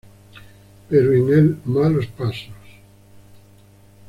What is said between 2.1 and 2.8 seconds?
pasos.